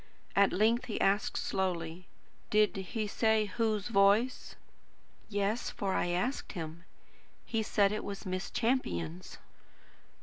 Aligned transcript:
At 0.35 0.51
length 0.51 0.85
he 0.85 0.99
asked 0.99 1.37
slowly: 1.37 2.07
"Did 2.49 2.75
he 2.75 3.05
say 3.05 3.45
whose 3.45 3.87
voice?" 3.89 4.55
"Yes, 5.29 5.69
for 5.69 5.93
I 5.93 6.07
asked 6.07 6.53
him. 6.53 6.85
He 7.45 7.61
said 7.61 7.91
it 7.91 8.03
was 8.03 8.25
Miss 8.25 8.49
Champion's." 8.49 9.37